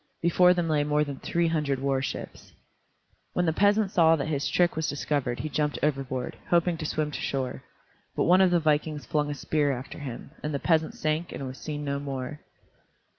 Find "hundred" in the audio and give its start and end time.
1.49-1.77